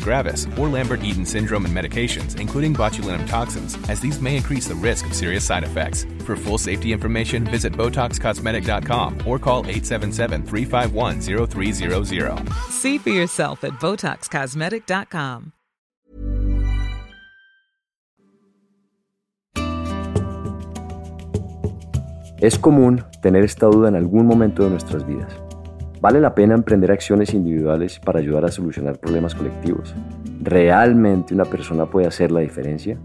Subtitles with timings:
[0.00, 5.06] gravis, or Lambert-Eaton syndrome and medications, including botulinum toxins, as these may increase the risk
[5.06, 6.04] of serious side effects.
[6.24, 12.52] For full safety information, visit BotoxCosmetic.com or call 877-351-0300.
[12.70, 15.52] See for yourself at BotoxCosmetic.com.
[22.40, 25.32] Es común tener esta duda en algún momento de nuestras vidas.
[26.00, 29.96] ¿Vale la pena emprender acciones individuales para ayudar a solucionar problemas colectivos?
[30.40, 32.96] ¿Realmente una persona puede hacer la diferencia?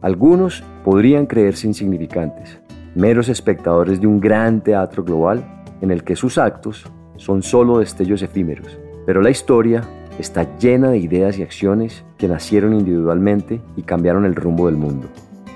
[0.00, 2.58] Algunos podrían creerse insignificantes,
[2.94, 5.44] meros espectadores de un gran teatro global
[5.82, 9.82] en el que sus actos son solo destellos efímeros, pero la historia
[10.18, 15.08] está llena de ideas y acciones que nacieron individualmente y cambiaron el rumbo del mundo.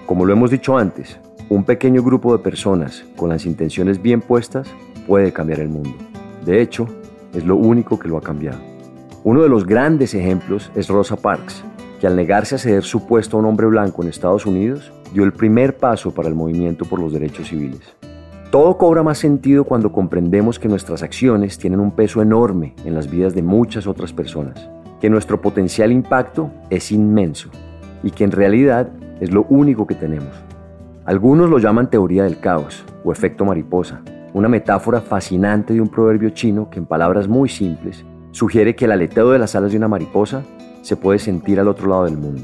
[0.05, 1.19] Como lo hemos dicho antes,
[1.49, 4.69] un pequeño grupo de personas con las intenciones bien puestas
[5.06, 6.12] puede cambiar el mundo.
[6.45, 6.87] De hecho,
[7.33, 8.59] es lo único que lo ha cambiado.
[9.25, 11.65] Uno de los grandes ejemplos es Rosa Parks,
[12.01, 15.23] que al negarse a ceder su puesto a un hombre blanco en Estados Unidos, dio
[15.23, 17.95] el primer paso para el movimiento por los derechos civiles.
[18.51, 23.11] Todo cobra más sentido cuando comprendemos que nuestras acciones tienen un peso enorme en las
[23.11, 24.69] vidas de muchas otras personas,
[25.01, 27.49] que nuestro potencial impacto es inmenso
[28.03, 30.35] y que en realidad es lo único que tenemos.
[31.05, 34.03] Algunos lo llaman teoría del caos o efecto mariposa,
[34.34, 38.93] una metáfora fascinante de un proverbio chino que en palabras muy simples sugiere que el
[38.93, 40.43] aleteo de las alas de una mariposa
[40.81, 42.43] se puede sentir al otro lado del mundo.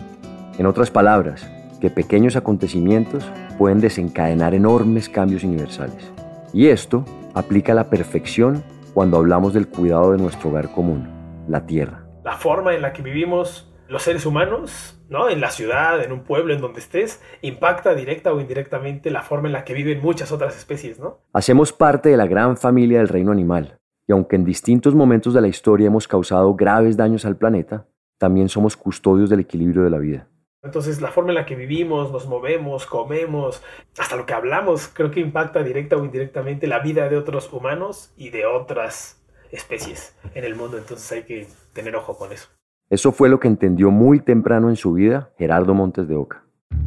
[0.59, 1.51] En otras palabras,
[1.81, 6.13] que pequeños acontecimientos pueden desencadenar enormes cambios universales.
[6.53, 7.05] Y esto
[7.35, 8.63] aplica a la perfección
[8.95, 11.09] cuando hablamos del cuidado de nuestro hogar común,
[11.49, 12.05] la tierra.
[12.25, 15.29] La forma en la que vivimos los seres humanos, ¿no?
[15.29, 19.49] En la ciudad, en un pueblo, en donde estés, impacta directa o indirectamente la forma
[19.49, 21.19] en la que viven muchas otras especies, ¿no?
[21.33, 25.41] Hacemos parte de la gran familia del reino animal, y aunque en distintos momentos de
[25.41, 27.87] la historia hemos causado graves daños al planeta,
[28.19, 30.29] también somos custodios del equilibrio de la vida.
[30.63, 33.63] Entonces, la forma en la que vivimos, nos movemos, comemos,
[33.97, 38.13] hasta lo que hablamos, creo que impacta directa o indirectamente la vida de otros humanos
[38.17, 40.77] y de otras especies en el mundo.
[40.77, 42.49] Entonces, hay que tener ojo con eso.
[42.91, 46.45] Eso fue lo que entendió muy temprano en su vida Gerardo Montes de Oca.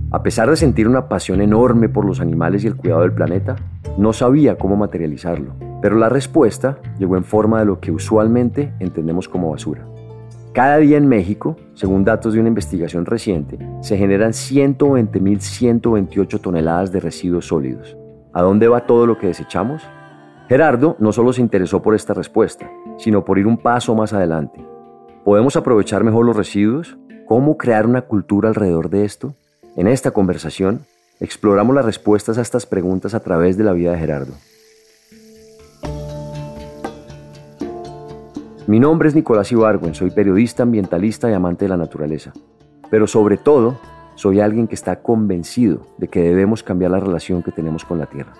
[0.10, 3.56] A pesar de sentir una pasión enorme por los animales y el cuidado del planeta,
[4.00, 9.30] no sabía cómo materializarlo, pero la respuesta llegó en forma de lo que usualmente entendemos
[9.30, 9.86] como basura.
[10.54, 17.00] Cada día en México, según datos de una investigación reciente, se generan 120.128 toneladas de
[17.00, 17.96] residuos sólidos.
[18.34, 19.84] ¿A dónde va todo lo que desechamos?
[20.50, 24.71] Gerardo no solo se interesó por esta respuesta, sino por ir un paso más adelante
[25.24, 26.98] ¿Podemos aprovechar mejor los residuos?
[27.28, 29.36] ¿Cómo crear una cultura alrededor de esto?
[29.76, 30.82] En esta conversación
[31.20, 34.34] exploramos las respuestas a estas preguntas a través de la vida de Gerardo.
[38.66, 42.34] Mi nombre es Nicolás Ibargüen, soy periodista ambientalista y amante de la naturaleza,
[42.90, 43.80] pero sobre todo
[44.16, 48.08] soy alguien que está convencido de que debemos cambiar la relación que tenemos con la
[48.08, 48.34] Tierra.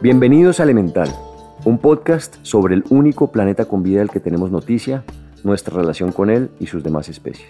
[0.00, 1.27] Bienvenidos a Elemental
[1.68, 5.04] un podcast sobre el único planeta con vida del que tenemos noticia,
[5.44, 7.46] nuestra relación con él y sus demás especies.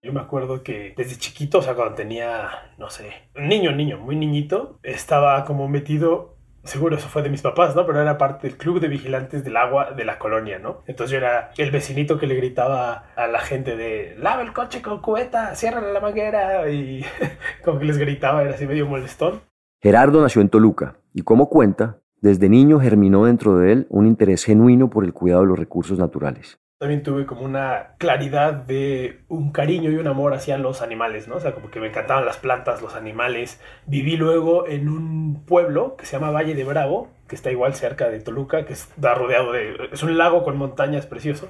[0.00, 2.48] Yo me acuerdo que desde chiquito, o sea, cuando tenía,
[2.78, 6.33] no sé, niño, niño, muy niñito, estaba como metido
[6.64, 7.86] seguro eso fue de mis papás, ¿no?
[7.86, 10.82] Pero era parte del club de vigilantes del agua de la colonia, ¿no?
[10.86, 14.82] Entonces yo era el vecinito que le gritaba a la gente de, lava el coche
[14.82, 17.04] con cubeta, cierra la manguera y
[17.64, 19.42] como que les gritaba, era así medio molestón.
[19.80, 24.44] Gerardo nació en Toluca y como cuenta, desde niño germinó dentro de él un interés
[24.44, 29.52] genuino por el cuidado de los recursos naturales también tuve como una claridad de un
[29.52, 31.36] cariño y un amor hacia los animales, ¿no?
[31.36, 33.58] O sea, como que me encantaban las plantas, los animales.
[33.86, 38.10] Viví luego en un pueblo que se llama Valle de Bravo, que está igual cerca
[38.10, 39.88] de Toluca, que está rodeado de...
[39.92, 41.48] es un lago con montañas precioso.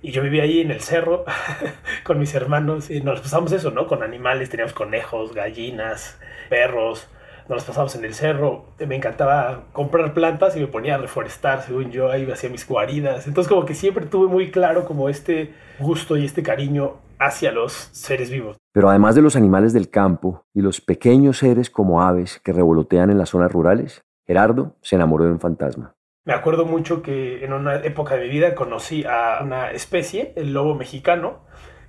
[0.00, 1.26] Y yo vivía ahí en el cerro
[2.04, 3.86] con mis hermanos y nos pasamos eso, ¿no?
[3.86, 6.18] Con animales, teníamos conejos, gallinas,
[6.48, 7.10] perros
[7.48, 11.62] nos las pasamos en el cerro, me encantaba comprar plantas y me ponía a reforestar,
[11.62, 13.26] según yo, ahí hacía mis guaridas.
[13.26, 17.72] Entonces como que siempre tuve muy claro como este gusto y este cariño hacia los
[17.92, 18.56] seres vivos.
[18.72, 23.10] Pero además de los animales del campo y los pequeños seres como aves que revolotean
[23.10, 25.94] en las zonas rurales, Gerardo se enamoró de un fantasma.
[26.26, 30.54] Me acuerdo mucho que en una época de mi vida conocí a una especie, el
[30.54, 31.44] lobo mexicano,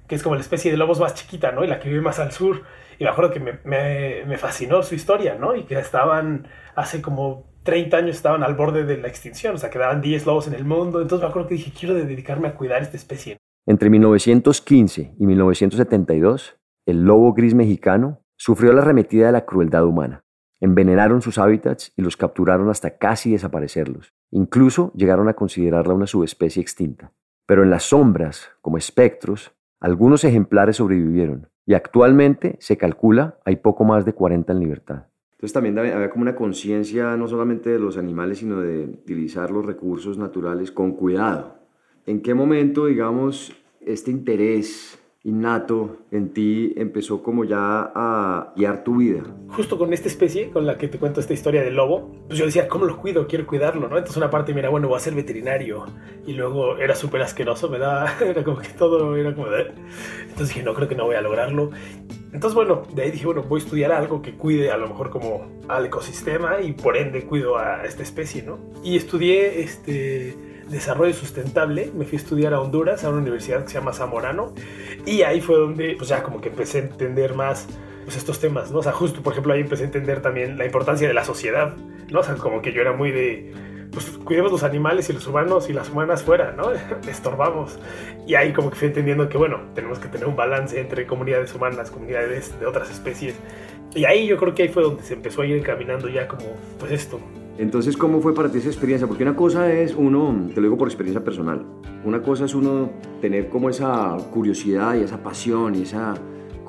[0.07, 1.63] que es como la especie de lobos más chiquita, ¿no?
[1.63, 2.63] Y la que vive más al sur.
[2.99, 3.59] Y me acuerdo que me,
[4.25, 5.55] me, fascinó su historia, ¿no?
[5.55, 9.69] Y que estaban, hace como 30 años estaban al borde de la extinción, o sea,
[9.69, 11.01] quedaban 10 lobos en el mundo.
[11.01, 13.37] Entonces me acuerdo que dije, quiero dedicarme a cuidar esta especie.
[13.67, 20.23] Entre 1915 y 1972, el lobo gris mexicano sufrió la arremetida de la crueldad humana.
[20.61, 24.13] Envenenaron sus hábitats y los capturaron hasta casi desaparecerlos.
[24.31, 27.11] Incluso llegaron a considerarla una subespecie extinta.
[27.45, 33.83] Pero en las sombras, como espectros, algunos ejemplares sobrevivieron y actualmente se calcula hay poco
[33.83, 35.05] más de 40 en libertad.
[35.31, 39.65] Entonces también había como una conciencia no solamente de los animales, sino de utilizar los
[39.65, 41.55] recursos naturales con cuidado.
[42.05, 48.97] ¿En qué momento, digamos, este interés innato en ti empezó como ya a guiar tu
[48.97, 49.23] vida.
[49.49, 52.45] Justo con esta especie con la que te cuento esta historia del lobo, pues yo
[52.45, 53.25] decía, ¿cómo lo cuido?
[53.27, 53.97] Quiero cuidarlo, ¿no?
[53.97, 55.87] Entonces una parte mira, bueno, voy a ser veterinario.
[56.27, 59.71] Y luego era súper asqueroso, me daba, era como que todo era como de...
[60.21, 61.71] Entonces dije, no, creo que no voy a lograrlo.
[62.31, 65.09] Entonces, bueno, de ahí dije, bueno, voy a estudiar algo que cuide a lo mejor
[65.09, 68.59] como al ecosistema y por ende cuido a esta especie, ¿no?
[68.83, 70.35] Y estudié este
[70.69, 74.53] desarrollo sustentable, me fui a estudiar a Honduras, a una universidad que se llama Zamorano,
[75.05, 77.67] y ahí fue donde pues ya como que empecé a entender más
[78.05, 78.79] pues, estos temas, ¿no?
[78.79, 81.75] O sea, justo, por ejemplo, ahí empecé a entender también la importancia de la sociedad,
[82.09, 82.19] ¿no?
[82.19, 83.51] O sea, como que yo era muy de,
[83.91, 86.71] pues cuidemos los animales y los humanos y las humanas fuera, ¿no?
[87.09, 87.79] Estorbamos.
[88.27, 91.53] Y ahí como que fui entendiendo que, bueno, tenemos que tener un balance entre comunidades
[91.55, 93.35] humanas, comunidades de otras especies.
[93.95, 96.45] Y ahí yo creo que ahí fue donde se empezó a ir encaminando ya como,
[96.77, 97.19] pues esto,
[97.57, 99.07] entonces, ¿cómo fue para ti esa experiencia?
[99.07, 101.65] Porque una cosa es uno, te lo digo por experiencia personal,
[102.03, 102.89] una cosa es uno
[103.21, 106.15] tener como esa curiosidad y esa pasión y esa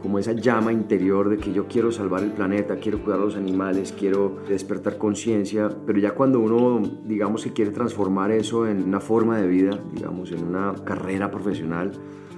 [0.07, 3.35] como esa llama interior de que yo quiero salvar el planeta, quiero cuidar a los
[3.35, 9.01] animales, quiero despertar conciencia, pero ya cuando uno, digamos, que quiere transformar eso en una
[9.01, 11.91] forma de vida, digamos, en una carrera profesional,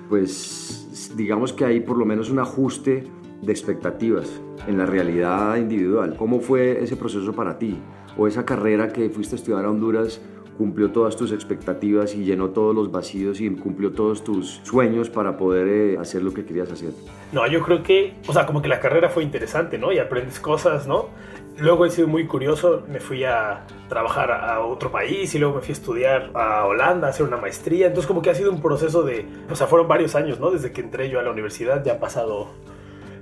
[0.08, 3.04] pues digamos que hay por lo menos un ajuste
[3.42, 6.16] de expectativas en la realidad individual.
[6.16, 7.76] ¿Cómo fue ese proceso para ti?
[8.18, 10.20] O esa carrera que fuiste a estudiar a Honduras
[10.58, 15.36] cumplió todas tus expectativas y llenó todos los vacíos y cumplió todos tus sueños para
[15.36, 16.90] poder eh, hacer lo que querías hacer?
[17.30, 19.92] No, yo creo que, o sea, como que la carrera fue interesante, ¿no?
[19.92, 21.10] Y aprendes cosas, ¿no?
[21.58, 25.60] Luego he sido muy curioso, me fui a trabajar a otro país y luego me
[25.60, 27.86] fui a estudiar a Holanda, a hacer una maestría.
[27.86, 30.50] Entonces como que ha sido un proceso de, o sea, fueron varios años, ¿no?
[30.50, 32.48] Desde que entré yo a la universidad, ya han pasado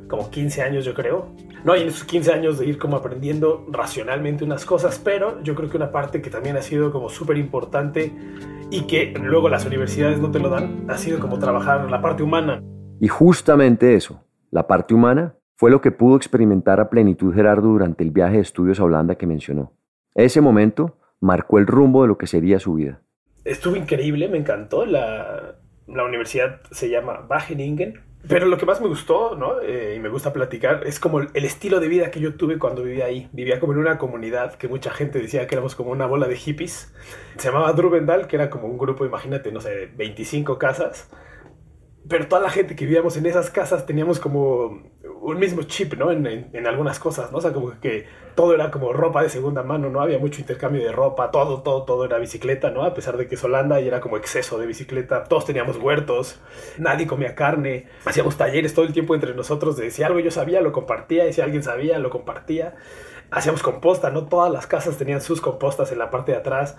[0.09, 1.29] como 15 años yo creo.
[1.65, 5.55] No, y en esos 15 años de ir como aprendiendo racionalmente unas cosas, pero yo
[5.55, 8.13] creo que una parte que también ha sido como súper importante
[8.71, 12.23] y que luego las universidades no te lo dan, ha sido como trabajar la parte
[12.23, 12.63] humana.
[13.01, 18.05] Y justamente eso, la parte humana, fue lo que pudo experimentar a plenitud Gerardo durante
[18.05, 19.73] el viaje de estudios a Holanda que mencionó.
[20.15, 23.01] Ese momento marcó el rumbo de lo que sería su vida.
[23.45, 24.85] Estuvo increíble, me encantó.
[24.85, 29.61] La, la universidad se llama Wageningen pero lo que más me gustó, ¿no?
[29.61, 32.83] Eh, y me gusta platicar, es como el, estilo de vida que yo tuve cuando
[32.83, 33.29] vivía ahí.
[33.33, 36.37] Vivía como en una comunidad que mucha gente decía que éramos como una bola de
[36.37, 36.95] hippies.
[37.37, 41.11] Se llamaba Drubendal, que era como un grupo, imagínate, no sé, 25 casas
[42.09, 44.83] pero toda la gente que vivíamos en esas casas teníamos como
[45.21, 46.11] un mismo chip, ¿no?
[46.11, 47.39] En, en, algunas cosas, ¿no?
[47.39, 50.01] O sea, como que todo era como ropa de segunda mano, ¿no?
[50.01, 52.85] Había mucho intercambio de ropa, todo, todo, todo era bicicleta, ¿no?
[52.85, 55.25] A pesar de que es Holanda y era como exceso de bicicleta.
[55.25, 56.41] Todos teníamos huertos,
[56.79, 60.61] nadie comía carne, hacíamos talleres todo el tiempo entre nosotros de si algo yo sabía,
[60.61, 62.77] lo compartía, y si alguien sabía, lo compartía.
[63.31, 64.27] Hacíamos composta, ¿no?
[64.27, 66.77] Todas las casas tenían sus compostas en la parte de atrás.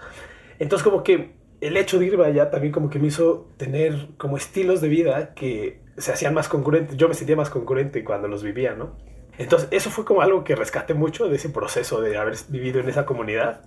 [0.60, 4.38] Entonces, como que el hecho de ir allá también como que me hizo tener como
[4.38, 6.98] estilos de vida que se hacían más concurrentes.
[6.98, 8.96] Yo me sentía más concurrente cuando los vivía, ¿no?
[9.38, 12.90] Entonces, eso fue como algo que rescaté mucho de ese proceso de haber vivido en
[12.90, 13.62] esa comunidad,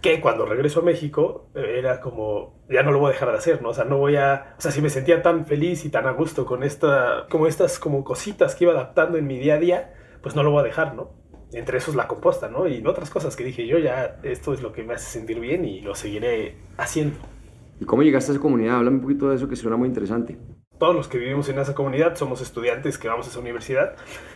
[0.00, 3.38] que cuando regreso a México eh, era como, ya no lo voy a dejar de
[3.38, 3.70] hacer, ¿no?
[3.70, 6.12] O sea, no voy a, o sea, si me sentía tan feliz y tan a
[6.12, 9.94] gusto con esta, como estas como cositas que iba adaptando en mi día a día,
[10.22, 11.10] pues no lo voy a dejar, ¿no?
[11.52, 12.66] Entre esos la composta, ¿no?
[12.66, 15.64] Y otras cosas que dije yo, ya esto es lo que me hace sentir bien
[15.64, 17.18] y lo seguiré haciendo.
[17.80, 18.76] ¿Y cómo llegaste a esa comunidad?
[18.76, 20.38] Háblame un poquito de eso que suena muy interesante
[20.78, 23.94] todos los que vivimos en esa comunidad somos estudiantes que vamos a esa universidad,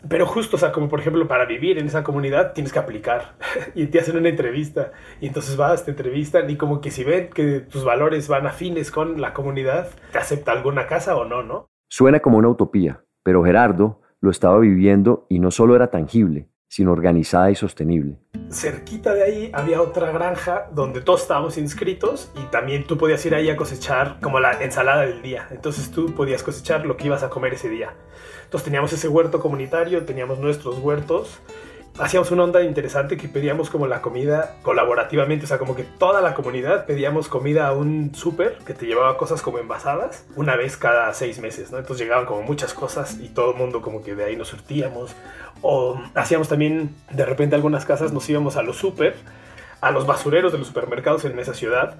[0.09, 3.35] pero justo, o sea, como por ejemplo para vivir en esa comunidad tienes que aplicar
[3.75, 4.92] y te hacen una entrevista.
[5.21, 8.90] Y entonces vas, te entrevistan y como que si ven que tus valores van afines
[8.90, 11.66] con la comunidad, te acepta alguna casa o no, ¿no?
[11.88, 16.93] Suena como una utopía, pero Gerardo lo estaba viviendo y no solo era tangible, sino
[16.93, 18.19] organizada y sostenible.
[18.51, 23.35] Cerquita de ahí había otra granja donde todos estábamos inscritos y también tú podías ir
[23.35, 25.49] ahí a cosechar como la ensalada del día.
[25.51, 27.95] Entonces tú podías cosechar lo que ibas a comer ese día.
[28.45, 31.41] Entonces teníamos ese huerto comunitario, teníamos nuestros huertos
[31.99, 36.21] hacíamos una onda interesante que pedíamos como la comida colaborativamente, o sea, como que toda
[36.21, 40.76] la comunidad pedíamos comida a un súper que te llevaba cosas como envasadas una vez
[40.76, 41.78] cada seis meses, ¿no?
[41.78, 45.14] Entonces llegaban como muchas cosas y todo el mundo como que de ahí nos surtíamos.
[45.61, 49.17] O hacíamos también, de repente algunas casas nos íbamos a los súper,
[49.81, 51.97] a los basureros de los supermercados en esa ciudad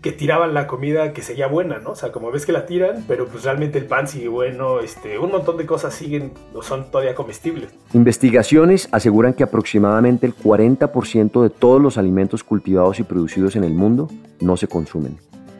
[0.00, 1.90] que tiraban la comida que seguía buena, ¿no?
[1.90, 5.18] O sea, como ves que la tiran, pero pues realmente el pan sigue bueno, este,
[5.18, 7.70] un montón de cosas siguen o son todavía comestibles.
[7.92, 13.74] Investigaciones aseguran que aproximadamente el 40% de todos los alimentos cultivados y producidos en el
[13.74, 14.08] mundo
[14.40, 15.18] no se consumen.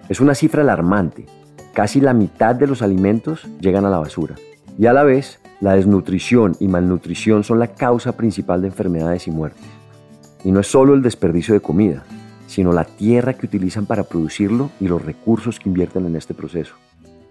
[0.08, 1.26] Es una cifra alarmante.
[1.74, 4.36] Casi la mitad de los alimentos llegan a la basura.
[4.78, 9.32] Y a la vez, la desnutrición y malnutrición son la causa principal de enfermedades y
[9.32, 9.64] muertes.
[10.44, 12.04] Y no es solo el desperdicio de comida,
[12.48, 16.74] sino la tierra que utilizan para producirlo y los recursos que invierten en este proceso.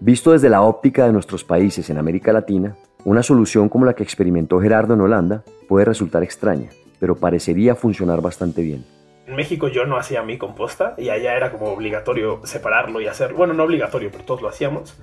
[0.00, 4.04] Visto desde la óptica de nuestros países en América Latina, una solución como la que
[4.04, 6.70] experimentó Gerardo en Holanda puede resultar extraña,
[7.00, 8.86] pero parecería funcionar bastante bien.
[9.26, 13.34] En México yo no hacía mi composta y allá era como obligatorio separarlo y hacer,
[13.34, 14.96] bueno, no obligatorio, pero todos lo hacíamos.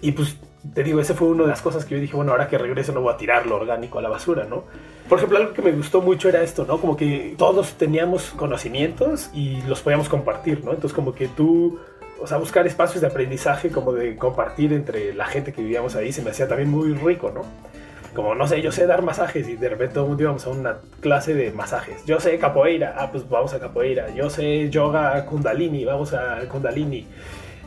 [0.00, 0.36] Y pues
[0.74, 2.92] te digo, ese fue una de las cosas que yo dije, bueno, ahora que regreso
[2.92, 4.64] no voy a tirar lo orgánico a la basura, ¿no?
[5.08, 6.80] Por ejemplo, algo que me gustó mucho era esto, ¿no?
[6.80, 10.72] Como que todos teníamos conocimientos y los podíamos compartir, ¿no?
[10.72, 11.78] Entonces como que tú,
[12.20, 16.12] o sea, buscar espacios de aprendizaje como de compartir entre la gente que vivíamos ahí
[16.12, 17.42] se me hacía también muy rico, ¿no?
[18.14, 20.50] Como, no sé, yo sé dar masajes y de repente todo el mundo íbamos a
[20.50, 22.04] una clase de masajes.
[22.06, 24.12] Yo sé capoeira, ah, pues vamos a capoeira.
[24.14, 27.06] Yo sé yoga kundalini, vamos a kundalini.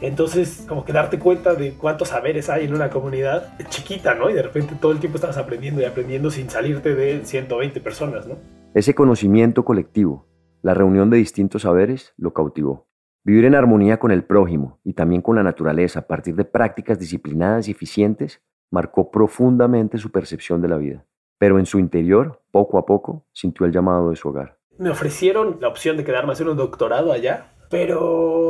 [0.02, 4.30] Entonces, como que darte cuenta de cuántos saberes hay en una comunidad chiquita, ¿no?
[4.30, 8.26] Y de repente todo el tiempo estabas aprendiendo y aprendiendo sin salirte de 120 personas,
[8.26, 8.38] ¿no?
[8.74, 10.26] Ese conocimiento colectivo,
[10.62, 12.88] la reunión de distintos saberes, lo cautivó.
[13.26, 16.98] Vivir en armonía con el prójimo y también con la naturaleza a partir de prácticas
[16.98, 18.42] disciplinadas y eficientes
[18.72, 21.06] marcó profundamente su percepción de la vida.
[21.38, 24.58] Pero en su interior, poco a poco, sintió el llamado de su hogar.
[24.78, 28.49] Me ofrecieron la opción de quedarme a hacer un doctorado allá pero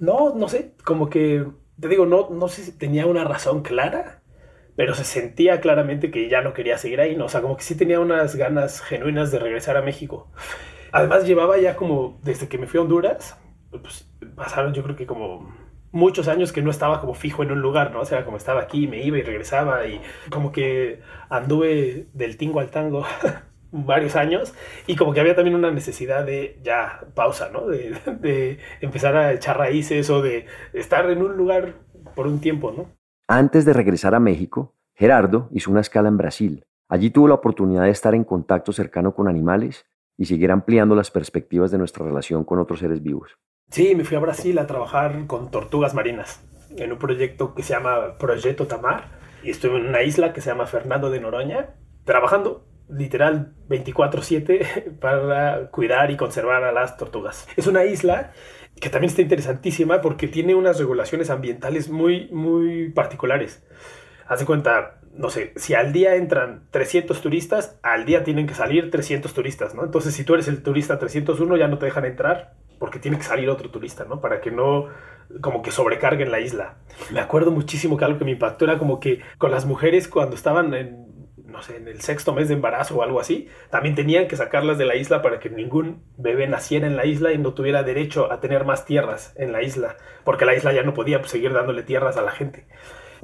[0.00, 1.46] no, no sé, como que,
[1.80, 4.22] te digo, no, no sé si tenía una razón clara,
[4.76, 7.26] pero se sentía claramente que ya no quería seguir ahí, ¿no?
[7.26, 10.30] O sea, como que sí tenía unas ganas genuinas de regresar a México.
[10.92, 13.36] Además, llevaba ya como, desde que me fui a Honduras,
[13.70, 15.52] pues pasaron yo creo que como
[15.90, 18.00] muchos años que no estaba como fijo en un lugar, ¿no?
[18.00, 22.60] O sea, como estaba aquí, me iba y regresaba y como que anduve del tingo
[22.60, 23.04] al tango
[23.70, 24.54] varios años
[24.86, 27.66] y como que había también una necesidad de ya pausa, ¿no?
[27.66, 31.74] De, de, empezar a echar raíces o de estar en un lugar
[32.14, 32.86] por un tiempo, ¿no?
[33.26, 36.64] Antes de regresar a México, Gerardo hizo una escala en Brasil.
[36.88, 39.84] Allí tuvo la oportunidad de estar en contacto cercano con animales
[40.16, 43.38] y seguir ampliando las perspectivas de nuestra relación con otros seres vivos.
[43.70, 47.74] Sí, me fui a Brasil a trabajar con tortugas marinas en un proyecto que se
[47.74, 52.64] llama Proyecto Tamar y estuve en una isla que se llama Fernando de Noroña trabajando
[52.88, 57.48] literal 24/7 para cuidar y conservar a las tortugas.
[57.56, 58.32] Es una isla
[58.80, 63.62] que también está interesantísima porque tiene unas regulaciones ambientales muy, muy particulares.
[64.26, 68.54] Haz de cuenta, no sé, si al día entran 300 turistas, al día tienen que
[68.54, 69.84] salir 300 turistas, ¿no?
[69.84, 73.24] Entonces, si tú eres el turista 301, ya no te dejan entrar porque tiene que
[73.24, 74.20] salir otro turista, ¿no?
[74.20, 74.86] Para que no
[75.40, 76.76] como que sobrecarguen la isla.
[77.10, 80.36] Me acuerdo muchísimo que algo que me impactó era como que con las mujeres cuando
[80.36, 81.17] estaban en
[81.48, 84.76] no sé, en el sexto mes de embarazo o algo así, también tenían que sacarlas
[84.78, 88.30] de la isla para que ningún bebé naciera en la isla y no tuviera derecho
[88.30, 91.52] a tener más tierras en la isla, porque la isla ya no podía pues, seguir
[91.52, 92.66] dándole tierras a la gente.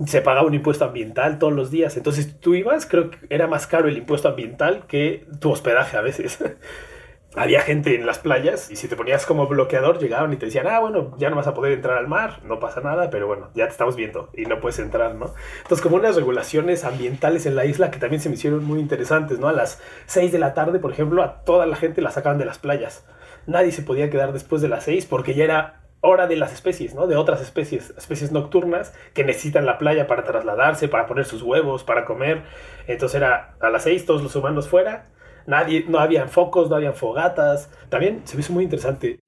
[0.07, 3.67] Se pagaba un impuesto ambiental todos los días, entonces tú ibas, creo que era más
[3.67, 6.43] caro el impuesto ambiental que tu hospedaje a veces.
[7.37, 10.67] había gente en las playas y si te ponías como bloqueador llegaban y te decían,
[10.67, 13.51] ah, bueno, ya no vas a poder entrar al mar, no pasa nada, pero bueno,
[13.55, 15.35] ya te estamos viendo y no puedes entrar, ¿no?
[15.63, 19.39] Entonces como unas regulaciones ambientales en la isla que también se me hicieron muy interesantes,
[19.39, 19.49] ¿no?
[19.49, 22.45] A las 6 de la tarde, por ejemplo, a toda la gente la sacaban de
[22.45, 23.07] las playas.
[23.47, 26.95] Nadie se podía quedar después de las 6 porque ya era hora de las especies,
[26.95, 27.07] ¿no?
[27.07, 31.83] De otras especies, especies nocturnas que necesitan la playa para trasladarse, para poner sus huevos,
[31.83, 32.43] para comer.
[32.87, 35.14] Entonces era a las 6 todos los humanos fuera
[35.47, 37.69] Nadie, no habían focos, no habían fogatas.
[37.89, 39.21] También se me hizo muy interesante.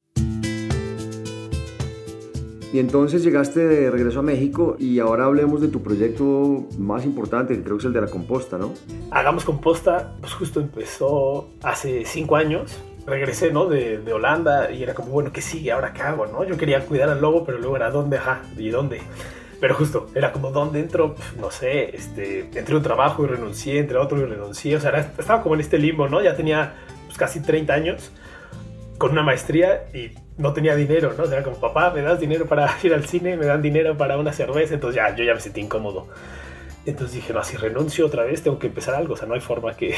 [2.72, 7.54] Y entonces llegaste de regreso a México y ahora hablemos de tu proyecto más importante,
[7.54, 8.74] que creo que es el de la composta, ¿no?
[9.10, 12.78] Hagamos composta, pues justo empezó hace cinco años.
[13.06, 13.66] Regresé, ¿no?
[13.66, 15.70] De, de Holanda y era como, bueno, ¿qué sigue?
[15.70, 16.42] ¿Ahora qué hago, no?
[16.42, 18.18] Yo quería cuidar al lobo, pero luego era, ¿dónde?
[18.18, 19.00] Ajá, ¿y dónde?
[19.60, 21.14] Pero justo, era como, ¿dónde entro?
[21.40, 24.76] No sé, este, entré un trabajo y renuncié, entré otro y renuncié.
[24.76, 26.22] O sea, estaba como en este limbo, ¿no?
[26.22, 26.74] Ya tenía
[27.06, 28.10] pues, casi 30 años
[28.98, 31.24] con una maestría y no tenía dinero, ¿no?
[31.24, 34.18] O sea, como papá, me das dinero para ir al cine, me dan dinero para
[34.18, 36.08] una cerveza, entonces ya, yo ya me sentí incómodo.
[36.86, 39.40] Entonces dije, no, si renuncio otra vez, tengo que empezar algo, o sea, no hay
[39.40, 39.96] forma que,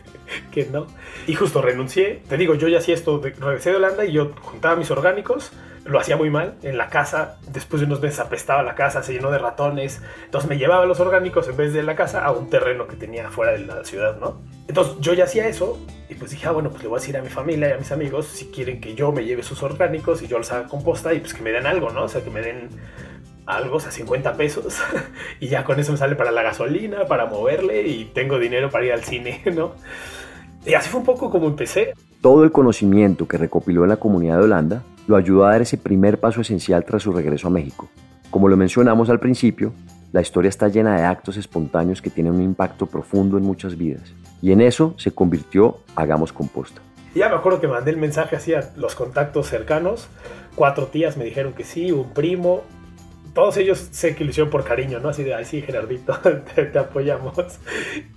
[0.50, 0.86] que no.
[1.26, 4.74] Y justo renuncié, te digo, yo ya hacía esto, regresé de Holanda y yo juntaba
[4.74, 5.52] mis orgánicos,
[5.84, 9.12] lo hacía muy mal en la casa, después de unos meses apestaba la casa, se
[9.12, 12.48] llenó de ratones, entonces me llevaba los orgánicos en vez de la casa a un
[12.48, 14.40] terreno que tenía fuera de la ciudad, ¿no?
[14.66, 15.78] Entonces yo ya hacía eso
[16.08, 17.76] y pues dije, ah, bueno, pues le voy a decir a mi familia y a
[17.76, 21.12] mis amigos si quieren que yo me lleve sus orgánicos y yo los haga composta
[21.12, 22.04] y pues que me den algo, ¿no?
[22.04, 22.70] O sea, que me den
[23.56, 24.80] algo, o sea, 50 pesos
[25.40, 28.86] y ya con eso me sale para la gasolina, para moverle y tengo dinero para
[28.86, 29.72] ir al cine, ¿no?
[30.64, 31.94] Y así fue un poco como empecé.
[32.20, 35.78] Todo el conocimiento que recopiló en la comunidad de Holanda lo ayudó a dar ese
[35.78, 37.88] primer paso esencial tras su regreso a México.
[38.30, 39.72] Como lo mencionamos al principio,
[40.12, 44.12] la historia está llena de actos espontáneos que tienen un impacto profundo en muchas vidas.
[44.42, 46.82] Y en eso se convirtió Hagamos Composta.
[47.14, 50.08] Ya me acuerdo que mandé el mensaje así a los contactos cercanos.
[50.54, 52.62] Cuatro tías me dijeron que sí, un primo.
[53.34, 55.10] Todos ellos sé que lo hicieron por cariño, ¿no?
[55.10, 56.18] Así de, ay, sí, Gerardito,
[56.54, 57.34] te, apoyamos.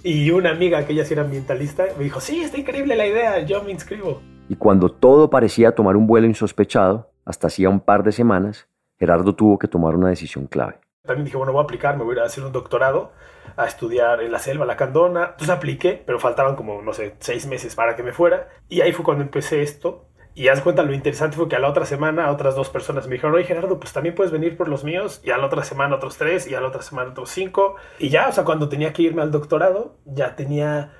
[0.03, 3.39] Y una amiga que ella sí era ambientalista me dijo, sí, está increíble la idea,
[3.41, 4.21] yo me inscribo.
[4.49, 8.67] Y cuando todo parecía tomar un vuelo insospechado, hasta hacía un par de semanas,
[8.99, 10.79] Gerardo tuvo que tomar una decisión clave.
[11.05, 13.11] También dije, bueno, voy a aplicar, me voy a hacer un doctorado,
[13.57, 15.31] a estudiar en la selva, la candona.
[15.31, 18.49] Entonces apliqué, pero faltaban como, no sé, seis meses para que me fuera.
[18.69, 20.07] Y ahí fue cuando empecé esto.
[20.35, 23.13] Y haz cuenta, lo interesante fue que a la otra semana otras dos personas me
[23.15, 25.21] dijeron, oye Gerardo, pues también puedes venir por los míos.
[25.23, 27.75] Y a la otra semana otros tres, y a la otra semana otros cinco.
[27.99, 30.93] Y ya, o sea, cuando tenía que irme al doctorado, ya tenía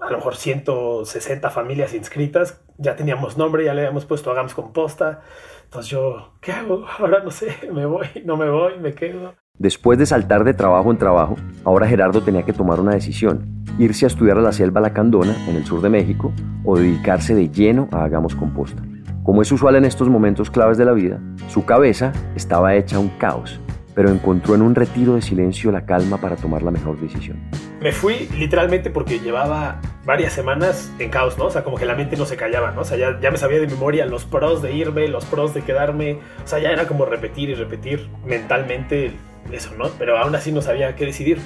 [0.00, 2.62] a lo mejor 160 familias inscritas.
[2.76, 5.22] Ya teníamos nombre, ya le habíamos puesto Hagamos Composta.
[5.64, 6.86] Entonces yo, ¿qué hago?
[6.98, 9.34] Ahora no sé, me voy, no me voy, me quedo.
[9.62, 14.06] Después de saltar de trabajo en trabajo, ahora Gerardo tenía que tomar una decisión, irse
[14.06, 16.32] a estudiar a la selva Lacandona, en el sur de México,
[16.64, 18.82] o dedicarse de lleno a Hagamos Composta.
[19.22, 23.10] Como es usual en estos momentos claves de la vida, su cabeza estaba hecha un
[23.18, 23.60] caos,
[23.94, 27.38] pero encontró en un retiro de silencio la calma para tomar la mejor decisión.
[27.80, 31.44] Me fui literalmente porque llevaba varias semanas en caos, ¿no?
[31.44, 32.80] O sea, como que la mente no se callaba, ¿no?
[32.80, 35.62] O sea, ya, ya me sabía de memoria los pros de irme, los pros de
[35.62, 36.18] quedarme.
[36.42, 39.12] O sea, ya era como repetir y repetir mentalmente
[39.50, 39.88] eso, ¿no?
[39.98, 41.38] Pero aún así no sabía qué decidir.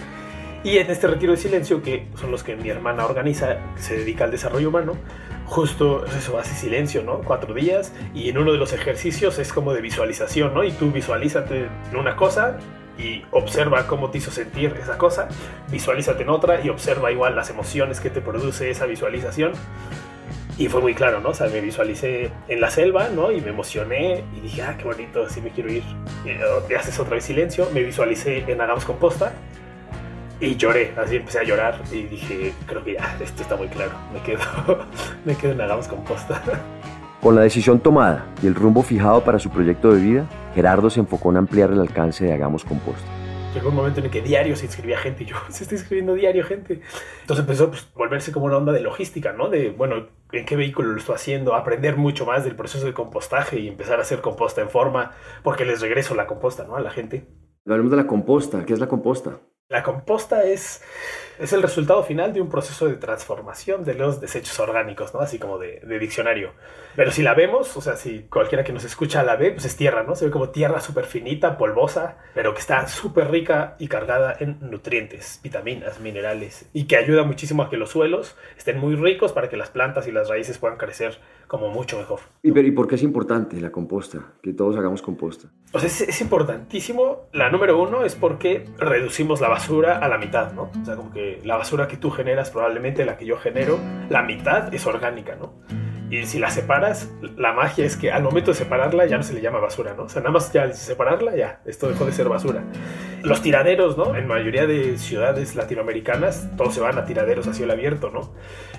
[0.64, 4.24] Y en este retiro de silencio, que son los que mi hermana organiza, se dedica
[4.24, 4.96] al desarrollo humano,
[5.44, 7.20] justo eso hace silencio, ¿no?
[7.20, 7.92] Cuatro días.
[8.14, 10.64] Y en uno de los ejercicios es como de visualización, ¿no?
[10.64, 12.58] Y tú visualízate en una cosa
[12.98, 15.28] y observa cómo te hizo sentir esa cosa,
[15.70, 19.52] visualízate en otra y observa igual las emociones que te produce esa visualización.
[20.58, 21.30] Y fue muy claro, ¿no?
[21.30, 23.30] O sea, me visualicé en la selva, ¿no?
[23.30, 25.82] Y me emocioné y dije, ah, qué bonito, así me quiero ir.
[26.24, 29.32] Y haces otra vez silencio, me visualicé en Hagamos Composta
[30.40, 33.92] y lloré, así empecé a llorar y dije, creo que ya, esto está muy claro,
[34.12, 34.40] me quedo,
[35.24, 36.42] me quedo en Hagamos Composta.
[37.22, 41.00] Con la decisión tomada y el rumbo fijado para su proyecto de vida, Gerardo se
[41.00, 43.15] enfocó en ampliar el alcance de Hagamos Composta.
[43.56, 46.12] Llegó un momento en el que diario se inscribía gente y yo, se está inscribiendo
[46.12, 46.82] diario gente.
[47.22, 49.48] Entonces empezó a pues, volverse como una onda de logística, ¿no?
[49.48, 51.54] De, bueno, ¿en qué vehículo lo estoy haciendo?
[51.54, 55.64] Aprender mucho más del proceso de compostaje y empezar a hacer composta en forma, porque
[55.64, 56.76] les regreso la composta, ¿no?
[56.76, 57.28] A la gente.
[57.66, 58.66] Hablemos de la composta.
[58.66, 59.40] ¿Qué es la composta?
[59.70, 60.82] La composta es,
[61.38, 65.20] es el resultado final de un proceso de transformación de los desechos orgánicos, ¿no?
[65.20, 66.52] Así como de, de, diccionario.
[66.94, 69.76] Pero si la vemos, o sea, si cualquiera que nos escucha la ve, pues es
[69.76, 70.14] tierra, ¿no?
[70.14, 74.58] Se ve como tierra súper finita, polvosa, pero que está súper rica y cargada en
[74.60, 79.48] nutrientes, vitaminas, minerales, y que ayuda muchísimo a que los suelos estén muy ricos para
[79.48, 82.20] que las plantas y las raíces puedan crecer como mucho mejor.
[82.42, 84.34] ¿Y, pero, ¿y por qué es importante la composta?
[84.42, 85.48] Que todos hagamos composta.
[85.72, 87.28] O sea, es, es importantísimo.
[87.32, 90.70] La número uno es porque reducimos la basura a la mitad, ¿no?
[90.80, 94.22] O sea, como que la basura que tú generas, probablemente la que yo genero, la
[94.22, 95.54] mitad es orgánica, ¿no?
[96.08, 99.34] Y si la separas, la magia es que al momento de separarla ya no se
[99.34, 100.04] le llama basura, ¿no?
[100.04, 102.62] O sea, nada más ya separarla, ya, esto dejó de ser basura.
[103.22, 104.14] Los tiraderos, ¿no?
[104.14, 108.32] En mayoría de ciudades latinoamericanas, todos se van a tiraderos a cielo abierto, ¿no?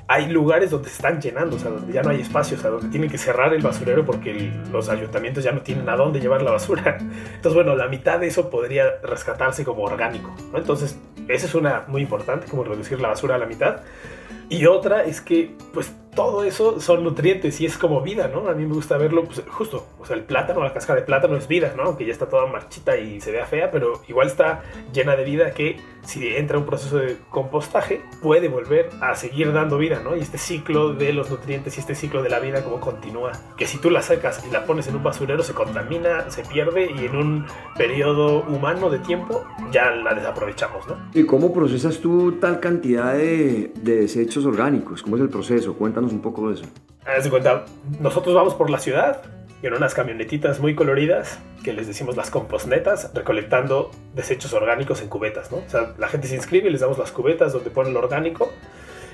[0.08, 2.70] Hay lugares donde se están llenando, o sea, donde ya no hay espacio, o sea,
[2.70, 6.42] donde tienen que cerrar el basurero porque los ayuntamientos ya no tienen a dónde llevar
[6.44, 6.98] la basura.
[6.98, 10.60] Entonces, bueno, la mitad de eso podría rescatarse como orgánico, ¿no?
[10.60, 13.82] Entonces, esa es una muy importante, como reducir la basura a la mitad.
[14.50, 18.50] Y otra es que, pues, todo eso son nutrientes y es como vida, ¿no?
[18.50, 21.38] A mí me gusta verlo, pues, justo, o sea, el plátano, la cáscara de plátano
[21.38, 21.96] es vida, ¿no?
[21.96, 25.52] Que ya está toda marchita y se vea fea, pero igual está llena de vida
[25.52, 30.16] que si entra un proceso de compostaje puede volver a seguir dando vida, ¿no?
[30.16, 33.34] Y este ciclo de los nutrientes y este ciclo de la vida como continúa.
[33.56, 36.90] Que si tú la sacas y la pones en un basurero se contamina, se pierde
[37.00, 37.46] y en un
[37.78, 40.96] periodo humano de tiempo ya la desaprovechamos, ¿no?
[41.14, 45.04] ¿Y cómo procesas tú tal cantidad de, de desechos orgánicos?
[45.04, 45.76] ¿Cómo es el proceso?
[45.76, 46.66] Cuéntanos un poco de eso.
[47.06, 47.66] Haz de cuenta,
[48.00, 49.22] nosotros vamos por la ciudad
[49.62, 55.52] en unas camionetitas muy coloridas que les decimos las compostnetas, recolectando desechos orgánicos en cubetas,
[55.52, 55.58] ¿no?
[55.58, 58.52] O sea, la gente se inscribe y les damos las cubetas donde ponen lo orgánico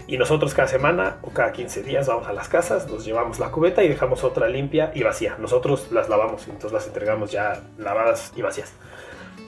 [0.06, 3.52] y nosotros cada semana o cada 15 días vamos a las casas, nos llevamos la
[3.52, 5.38] cubeta y dejamos otra limpia y vacía.
[5.40, 8.74] Nosotros las lavamos y entonces las entregamos ya lavadas y vacías.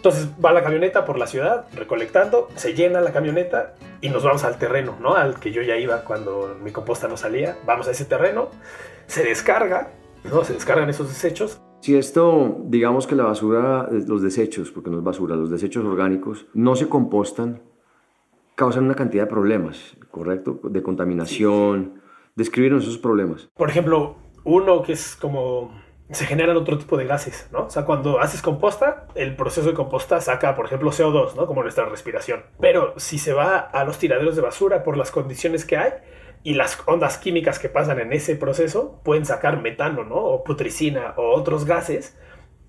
[0.06, 4.44] Entonces va la camioneta por la ciudad recolectando, se llena la camioneta y nos vamos
[4.44, 5.16] al terreno, ¿no?
[5.16, 7.58] Al que yo ya iba cuando mi composta no salía.
[7.66, 8.50] Vamos a ese terreno,
[9.08, 10.44] se descarga, ¿no?
[10.44, 11.60] Se descargan esos desechos.
[11.82, 16.46] Si esto, digamos que la basura, los desechos, porque no es basura, los desechos orgánicos
[16.54, 17.64] no se compostan,
[18.54, 20.60] causan una cantidad de problemas, ¿correcto?
[20.66, 22.00] De contaminación.
[22.36, 23.50] Describirnos esos problemas.
[23.56, 25.72] Por ejemplo, uno que es como
[26.12, 27.66] se generan otro tipo de gases, ¿no?
[27.66, 31.48] O sea, cuando haces composta, el proceso de composta saca, por ejemplo, CO2, ¿no?
[31.48, 32.44] Como nuestra respiración.
[32.60, 35.94] Pero si se va a los tiraderos de basura por las condiciones que hay
[36.44, 40.16] y las ondas químicas que pasan en ese proceso, pueden sacar metano, ¿no?
[40.16, 42.16] O putricina o otros gases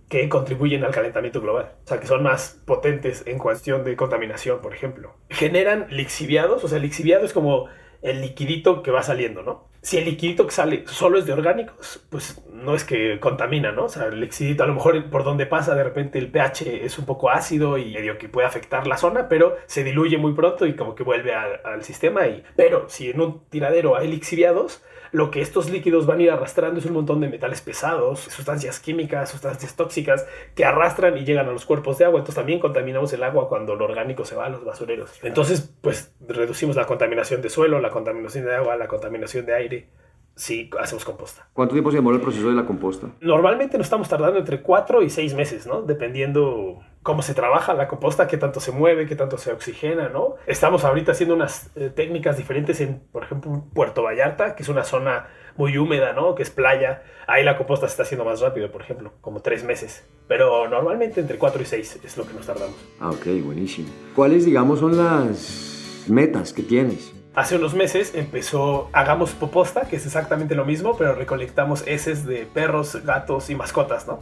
[0.09, 1.73] que contribuyen al calentamiento global.
[1.85, 5.15] O sea, que son más potentes en cuestión de contaminación, por ejemplo.
[5.29, 7.67] Generan lixiviados, o sea, lixiviado es como
[8.03, 9.69] el liquidito que va saliendo, ¿no?
[9.83, 13.85] Si el liquidito que sale solo es de orgánicos, pues no es que contamina, ¿no?
[13.85, 16.99] O sea, el liquidito a lo mejor por donde pasa de repente el pH es
[16.99, 20.67] un poco ácido y medio que puede afectar la zona, pero se diluye muy pronto
[20.67, 22.27] y como que vuelve al, sistema.
[22.27, 26.31] Y, pero si en un tiradero hay lixiviados, lo que estos líquidos van a ir
[26.31, 31.49] arrastrando es un montón de metales pesados, sustancias químicas, sustancias tóxicas que arrastran y llegan
[31.49, 32.19] a los cuerpos de agua.
[32.19, 35.11] Entonces también contaminamos el agua cuando lo orgánico se va a los basureros.
[35.23, 39.89] Entonces, pues reducimos la contaminación de suelo, la contaminación de agua, la contaminación de aire
[40.37, 41.49] si hacemos composta.
[41.55, 43.09] ¿Cuánto tiempo se demora el proceso de la composta?
[43.23, 45.81] Normalmente nos estamos tardando entre 4 y 6 meses, ¿no?
[45.81, 50.35] Dependiendo cómo se trabaja la composta, qué tanto se mueve, qué tanto se oxigena, ¿no?
[50.47, 54.85] Estamos ahorita haciendo unas eh, técnicas diferentes en, por ejemplo, Puerto Vallarta, que es una
[54.85, 56.35] zona muy húmeda, ¿no?
[56.35, 57.03] Que es playa.
[57.27, 60.07] Ahí la composta se está haciendo más rápido, por ejemplo, como 3 meses.
[60.29, 62.77] Pero normalmente entre 4 y 6 es lo que nos tardamos.
[63.01, 63.89] Ah, ok, buenísimo.
[64.15, 67.16] ¿Cuáles, digamos, son las metas que tienes?
[67.37, 72.47] Hace unos meses empezó Hagamos Poposta, que es exactamente lo mismo, pero recolectamos heces de
[72.47, 74.21] perros, gatos y mascotas, ¿no?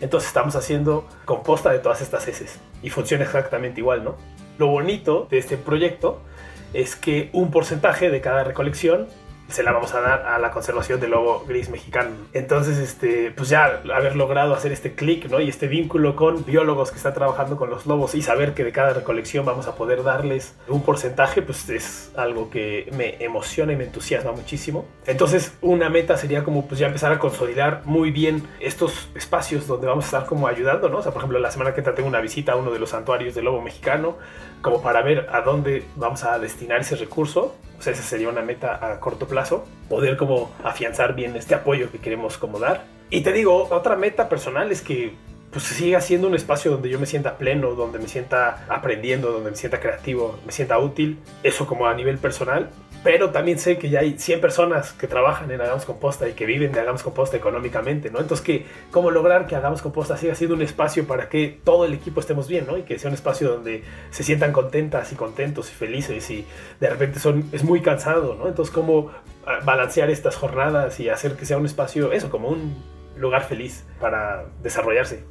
[0.00, 4.14] Entonces estamos haciendo composta de todas estas heces y funciona exactamente igual, ¿no?
[4.58, 6.20] Lo bonito de este proyecto
[6.72, 9.08] es que un porcentaje de cada recolección
[9.52, 12.10] se la vamos a dar a la conservación del lobo gris mexicano.
[12.32, 15.40] Entonces, este, pues ya haber logrado hacer este clic, ¿no?
[15.40, 18.72] Y este vínculo con biólogos que están trabajando con los lobos y saber que de
[18.72, 23.76] cada recolección vamos a poder darles un porcentaje, pues es algo que me emociona y
[23.76, 24.86] me entusiasma muchísimo.
[25.06, 29.86] Entonces, una meta sería como pues ya empezar a consolidar muy bien estos espacios donde
[29.86, 30.98] vamos a estar como ayudando, ¿no?
[30.98, 32.90] O sea, por ejemplo, la semana que entra tengo una visita a uno de los
[32.90, 34.16] santuarios del lobo mexicano,
[34.62, 37.54] como para ver a dónde vamos a destinar ese recurso.
[37.78, 41.90] O sea, esa sería una meta a corto plazo, poder como afianzar bien este apoyo
[41.90, 42.84] que queremos como dar.
[43.10, 45.14] Y te digo, otra meta personal es que
[45.52, 49.50] pues siga siendo un espacio donde yo me sienta pleno, donde me sienta aprendiendo, donde
[49.50, 52.70] me sienta creativo, me sienta útil, eso como a nivel personal,
[53.04, 56.46] pero también sé que ya hay 100 personas que trabajan en Hagamos Composta y que
[56.46, 58.20] viven de Hagamos Composta económicamente, ¿no?
[58.20, 61.94] Entonces, que, ¿cómo lograr que Hagamos Composta siga siendo un espacio para que todo el
[61.94, 62.78] equipo estemos bien, ¿no?
[62.78, 66.46] Y que sea un espacio donde se sientan contentas y contentos y felices y
[66.80, 68.46] de repente son, es muy cansado, ¿no?
[68.46, 69.10] Entonces, ¿cómo
[69.46, 72.74] ah, balancear estas jornadas y hacer que sea un espacio, eso, como un
[73.16, 75.24] lugar feliz para desarrollarse?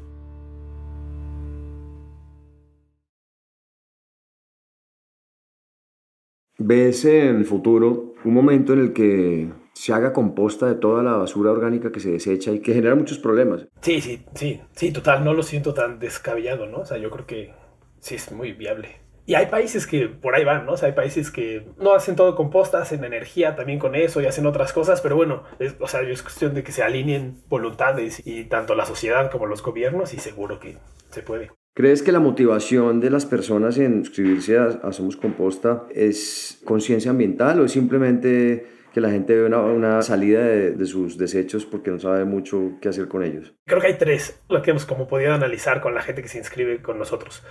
[6.64, 11.14] ¿Ves en el futuro un momento en el que se haga composta de toda la
[11.14, 13.68] basura orgánica que se desecha y que genera muchos problemas?
[13.82, 16.82] Sí, sí, sí, sí, total, no lo siento tan descabellado, ¿no?
[16.82, 17.54] O sea, yo creo que
[18.00, 19.00] sí es muy viable.
[19.26, 20.74] Y hay países que por ahí van, ¿no?
[20.74, 24.28] O sea, hay países que no hacen todo composta, hacen energía también con eso y
[24.28, 25.44] hacen otras cosas, pero bueno,
[25.80, 29.64] o sea, es cuestión de que se alineen voluntades y tanto la sociedad como los
[29.64, 30.78] gobiernos y seguro que
[31.10, 31.50] se puede.
[31.74, 37.62] ¿Crees que la motivación de las personas en inscribirse a, Somos Composta es conciencia ambiental
[37.62, 42.26] o es simplemente que la gente ve una, salida de, sus desechos porque no sabe
[42.26, 43.54] mucho qué hacer con ellos?
[43.66, 46.40] Creo que hay tres, lo que hemos como podido analizar con la gente que se
[46.40, 47.42] inscribe con nosotros.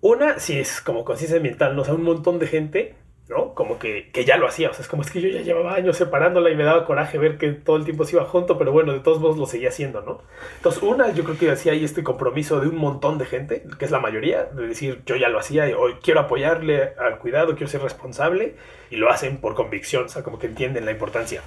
[0.00, 1.82] Una, si es como conciencia ambiental, ¿no?
[1.82, 2.94] O un montón de gente
[3.28, 3.54] ¿no?
[3.54, 5.74] Como que, que, ya lo hacía, o sea, es como es que yo ya llevaba
[5.74, 8.70] años separándola y me daba coraje ver que todo el tiempo se iba junto, pero
[8.70, 10.22] bueno, de todos modos lo seguía haciendo, ¿no?
[10.56, 13.84] Entonces, una, yo creo que hacía ahí este compromiso de un montón de gente, que
[13.84, 17.54] es la mayoría, de decir, yo ya lo hacía y hoy quiero apoyarle al cuidado,
[17.54, 18.54] quiero ser responsable,
[18.90, 21.42] y lo hacen por convicción, o sea, como que entienden la importancia.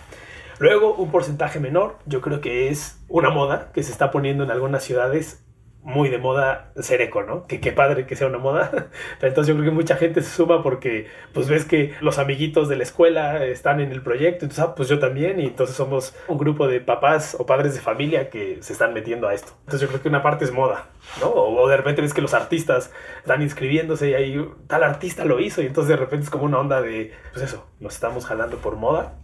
[0.60, 4.52] Luego, un porcentaje menor, yo creo que es una moda que se está poniendo en
[4.52, 5.42] algunas ciudades
[5.82, 7.48] muy de moda ser eco, ¿no?
[7.48, 8.89] Que qué padre que sea una moda.
[9.22, 12.76] Entonces yo creo que mucha gente se suma porque pues ves que los amiguitos de
[12.76, 16.38] la escuela están en el proyecto, entonces ah, pues yo también y entonces somos un
[16.38, 19.54] grupo de papás o padres de familia que se están metiendo a esto.
[19.62, 20.89] Entonces yo creo que una parte es moda,
[21.22, 21.30] ¿no?
[21.30, 25.62] O, de repente ves que los artistas están inscribiéndose y ahí tal artista lo hizo
[25.62, 28.76] y entonces de repente es como una onda de, pues eso, nos estamos jalando por
[28.76, 29.15] moda.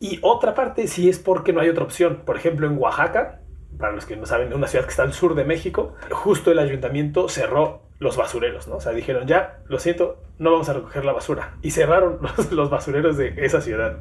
[0.00, 2.22] Y otra parte sí es porque no hay otra opción.
[2.26, 3.40] Por ejemplo, en Oaxaca
[3.84, 6.58] para los que no saben, una ciudad que está al sur de México, justo el
[6.58, 8.76] ayuntamiento cerró los basureros, ¿no?
[8.76, 11.58] O sea, dijeron, ya, lo siento, no vamos a recoger la basura.
[11.60, 12.18] Y cerraron
[12.50, 13.98] los, basureros de esa ciudad.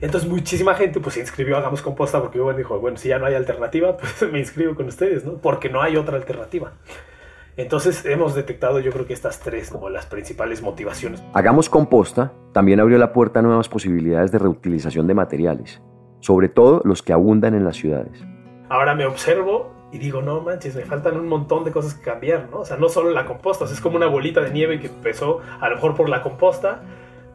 [0.00, 3.20] Entonces muchísima gente pues se inscribió a Hagamos Composta porque bueno, dijo, bueno, si ya
[3.20, 5.34] no hay alternativa, pues me inscribo con ustedes, ¿no?
[5.34, 6.72] Porque no hay otra alternativa.
[7.56, 11.22] Entonces hemos detectado yo creo que estas tres como las principales motivaciones.
[11.34, 15.80] Hagamos Composta también abrió la puerta a nuevas posibilidades de reutilización de materiales,
[16.18, 18.24] sobre todo los que abundan en las ciudades.
[18.74, 22.48] Ahora me observo y digo, no manches, me faltan un montón de cosas que cambiar,
[22.50, 22.58] ¿no?
[22.58, 25.68] O sea, no solo la composta, es como una bolita de nieve que empezó a
[25.68, 26.82] lo mejor por la composta,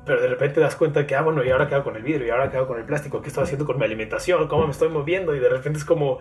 [0.06, 2.28] pero de repente te das cuenta que, ah, bueno, y ahora hago con el vidrio,
[2.28, 4.90] y ahora hago con el plástico, qué estoy haciendo con mi alimentación, cómo me estoy
[4.90, 6.20] moviendo, y de repente es como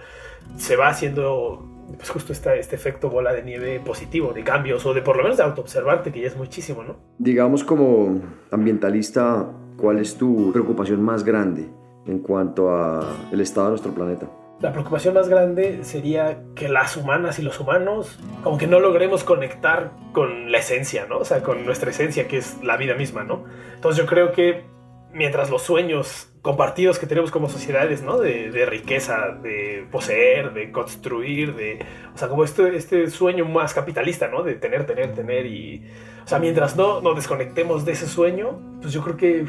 [0.57, 4.95] se va haciendo, pues justo este, este efecto bola de nieve positivo, de cambios, o
[4.95, 6.95] de por lo menos de autoobservarte, que ya es muchísimo, ¿no?
[7.19, 8.21] Digamos como
[8.53, 11.69] ambientalista, ¿cuál es tu preocupación más grande
[12.07, 14.29] en cuanto al estado de nuestro planeta?
[14.61, 19.23] La preocupación más grande sería que las humanas y los humanos como que no logremos
[19.23, 21.19] conectar con la esencia, ¿no?
[21.19, 23.45] O sea, con nuestra esencia que es la vida misma, ¿no?
[23.75, 24.65] Entonces yo creo que
[25.13, 28.19] mientras los sueños compartidos que tenemos como sociedades, ¿no?
[28.19, 31.85] De, riqueza, de poseer, de construir, de...
[32.15, 34.43] O sea, como este, este sueño más capitalista, ¿no?
[34.43, 35.85] De tener, tener, tener y...
[36.25, 39.47] O sea, mientras no nos desconectemos de ese sueño, pues yo creo que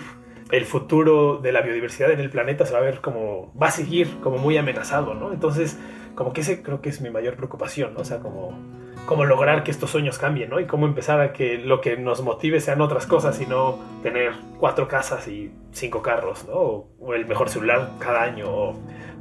[0.51, 3.71] el futuro de la biodiversidad en el planeta se va a ver como, va a
[3.71, 5.31] seguir como muy amenazado, ¿no?
[5.31, 5.77] Entonces,
[6.15, 8.01] como que ese creo que es mi mayor preocupación, ¿no?
[8.01, 8.57] O sea, como,
[9.05, 10.59] como lograr que estos sueños cambien, ¿no?
[10.59, 14.33] Y cómo empezar a que lo que nos motive sean otras cosas y no tener
[14.59, 16.55] cuatro casas y cinco carros, ¿no?
[16.55, 18.73] O, el mejor celular cada año, o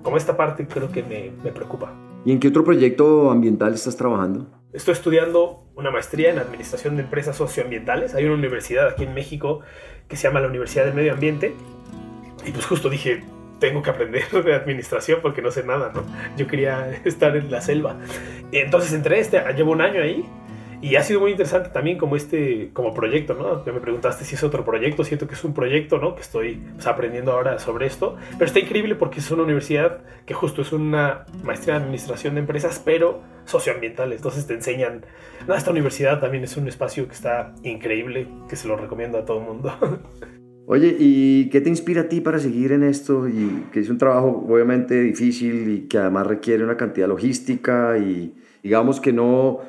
[0.03, 1.93] como esta parte creo que me, me preocupa.
[2.25, 4.58] ¿Y en qué otro proyecto ambiental estás trabajando?
[4.73, 8.15] Estoy estudiando una maestría en Administración de Empresas Socioambientales.
[8.15, 9.61] Hay una universidad aquí en México
[10.09, 11.55] que se llama la Universidad del Medio Ambiente.
[12.45, 13.25] Y pues justo dije,
[13.61, 16.05] tengo que aprender de administración porque no sé nada, ¿no?
[16.37, 17.97] Yo quería estar en la selva.
[18.53, 20.29] Entonces entré, este, llevo un año ahí
[20.81, 23.65] y ha sido muy interesante también como este, como proyecto, ¿no?
[23.65, 26.15] Que me preguntaste si es otro proyecto, siento que es un proyecto, ¿no?
[26.15, 28.17] Que estoy pues, aprendiendo ahora sobre esto.
[28.33, 32.41] Pero está increíble porque es una universidad que justo es una maestría de administración de
[32.41, 34.19] empresas, pero socioambientales.
[34.19, 35.05] Entonces te enseñan,
[35.49, 39.25] no, esta universidad también es un espacio que está increíble, que se lo recomiendo a
[39.25, 39.73] todo el mundo.
[40.71, 43.27] Oye, ¿y qué te inspira a ti para seguir en esto?
[43.27, 48.35] Y que es un trabajo obviamente difícil y que además requiere una cantidad logística y
[48.63, 49.61] digamos que no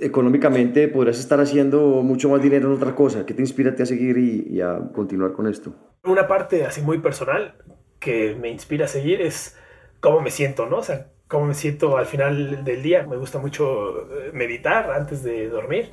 [0.00, 3.26] económicamente podrías estar haciendo mucho más dinero en otra cosa.
[3.26, 5.74] ¿Qué te inspira a seguir y, a continuar con esto?
[6.04, 7.54] Una parte así muy personal
[7.98, 9.58] que me inspira a seguir es
[10.00, 10.78] cómo me siento, ¿no?
[10.78, 13.06] O sea, cómo me siento al final del día.
[13.06, 15.90] Me gusta mucho eh, meditar antes de dormir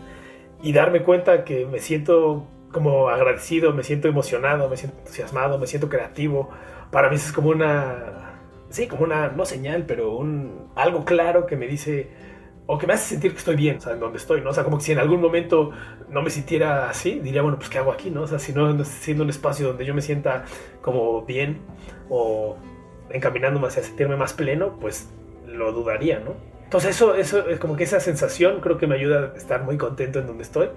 [0.61, 5.67] y darme cuenta que me siento como agradecido, me siento emocionado, me siento entusiasmado, me
[5.67, 6.49] siento creativo.
[6.91, 8.39] Para mí es como una,
[8.69, 12.09] sí, como una, no señal, pero un, algo claro que me dice,
[12.69, 14.49] o que me hace sentir que estoy bien, o sea, en donde estoy, ¿no?
[14.49, 15.71] O sea, como que si en algún momento
[16.09, 18.23] no me sintiera así, diría, bueno, pues ¿qué hago aquí, no?
[18.23, 20.43] O sea, si no siendo un espacio donde yo me sienta
[20.81, 21.61] como bien
[22.09, 22.57] o
[23.09, 25.09] encaminándome hacia sentirme más pleno, pues
[25.47, 26.35] lo dudaría, ¿no?
[26.65, 29.77] Entonces eso, eso es como que esa sensación creo que me ayuda a estar muy
[29.77, 30.67] contento en donde estoy.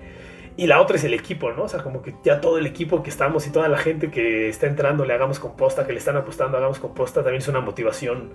[0.57, 1.65] Y la otra es el equipo, ¿no?
[1.65, 4.49] O sea, como que ya todo el equipo que estamos y toda la gente que
[4.49, 8.35] está entrando, le hagamos composta, que le están apostando, hagamos composta, también es una motivación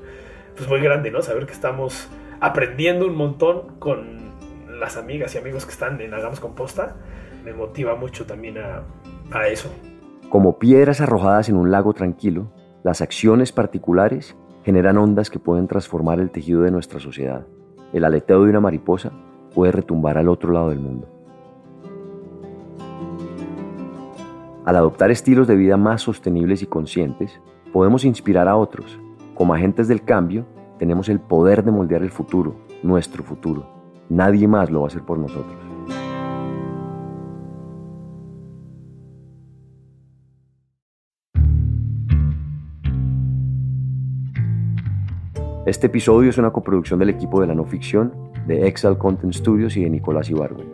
[0.57, 1.21] pues muy grande, ¿no?
[1.21, 4.25] Saber que estamos aprendiendo un montón con
[4.79, 6.95] las amigas y amigos que están en Hagamos Composta,
[7.43, 8.83] me motiva mucho también a,
[9.31, 9.69] a eso.
[10.29, 12.51] Como piedras arrojadas en un lago tranquilo,
[12.83, 17.45] las acciones particulares generan ondas que pueden transformar el tejido de nuestra sociedad.
[17.93, 19.11] El aleteo de una mariposa
[19.53, 21.07] puede retumbar al otro lado del mundo.
[24.65, 27.39] Al adoptar estilos de vida más sostenibles y conscientes,
[27.71, 28.99] podemos inspirar a otros.
[29.35, 33.65] Como agentes del cambio, tenemos el poder de moldear el futuro, nuestro futuro.
[34.09, 35.55] Nadie más lo va a hacer por nosotros.
[45.65, 48.13] Este episodio es una coproducción del equipo de la no ficción,
[48.45, 50.67] de Excel Content Studios y de Nicolás Ibargüen.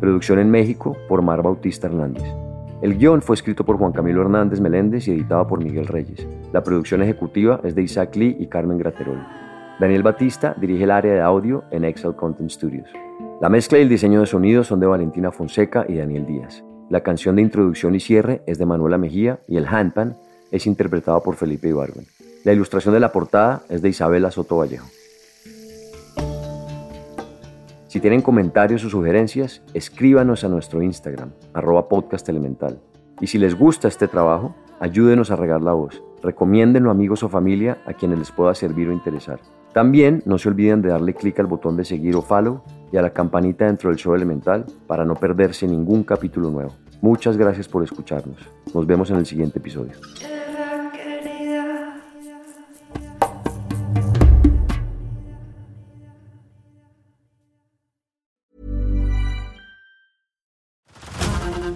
[0.00, 2.24] Producción en México por Mar Bautista Hernández.
[2.80, 6.26] El guion fue escrito por Juan Camilo Hernández Meléndez y editado por Miguel Reyes.
[6.52, 9.18] La producción ejecutiva es de Isaac Lee y Carmen Graterol.
[9.78, 12.88] Daniel Batista dirige el área de audio en Excel Content Studios.
[13.40, 16.64] La mezcla y el diseño de sonido son de Valentina Fonseca y Daniel Díaz.
[16.90, 20.16] La canción de introducción y cierre es de Manuela Mejía y el handpan
[20.50, 22.06] es interpretado por Felipe Ibargüen.
[22.42, 24.88] La ilustración de la portada es de Isabela Soto Vallejo.
[27.86, 32.80] Si tienen comentarios o sugerencias, escríbanos a nuestro Instagram, arroba podcast elemental.
[33.20, 36.02] Y si les gusta este trabajo, ayúdenos a regar la voz.
[36.20, 39.38] Recomiéndenlo a amigos o familia a quienes les pueda servir o interesar.
[39.78, 43.02] También no se olviden de darle clic al botón de seguir o follow y a
[43.02, 46.74] la campanita dentro del show elemental para no perderse ningún capítulo nuevo.
[47.00, 48.38] Muchas gracias por escucharnos.
[48.74, 49.92] Nos vemos en el siguiente episodio.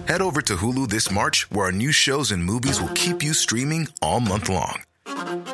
[0.05, 3.33] Head over to Hulu this March, where our new shows and movies will keep you
[3.33, 4.83] streaming all month long.